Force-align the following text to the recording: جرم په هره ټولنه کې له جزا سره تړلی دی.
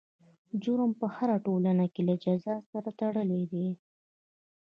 جرم 0.63 0.91
په 0.99 1.07
هره 1.15 1.37
ټولنه 1.45 1.85
کې 1.93 2.01
له 2.09 2.15
جزا 2.23 2.55
سره 2.71 2.89
تړلی 2.99 3.43
دی. 3.51 3.67